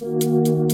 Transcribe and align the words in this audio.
Música 0.00 0.67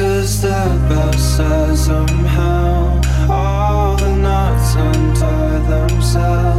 A 0.00 0.24
step 0.24 0.90
outside 0.92 1.76
somehow. 1.76 3.00
All 3.28 3.96
the 3.96 4.14
knots 4.14 4.76
untie 4.76 5.58
themselves. 5.68 6.57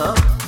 up? 0.00 0.39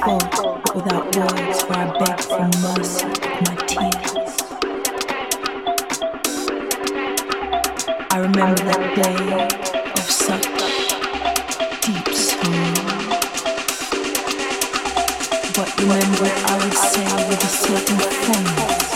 spoke 0.00 0.74
without 0.74 1.16
words, 1.16 1.62
for 1.62 1.72
I 1.72 1.98
begged 1.98 2.24
for 2.24 2.46
mercy 2.62 3.06
with 3.06 3.20
my 3.46 3.54
tears. 3.66 4.34
I 8.10 8.18
remember 8.20 8.62
that 8.64 8.82
day 8.94 9.18
of 9.98 10.06
such 10.08 10.46
deep 11.82 12.08
sorrow. 12.14 12.74
But 15.56 15.68
remember, 15.80 16.28
I 16.46 16.58
would 16.62 16.74
say 16.74 17.06
with 17.28 17.42
a 17.42 17.48
certain 17.48 17.98
pain. 18.22 18.87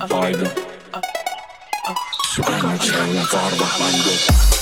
Haydi 0.00 0.50
Sokak 2.24 2.64
açıklarına 2.64 3.20
var 3.20 3.52
bak 3.60 3.80
ben 3.80 3.92
de 3.92 4.57